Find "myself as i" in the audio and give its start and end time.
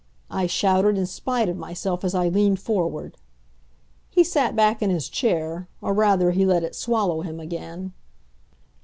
1.57-2.27